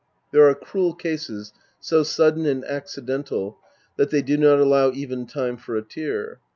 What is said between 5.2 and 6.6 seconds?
time for a tear.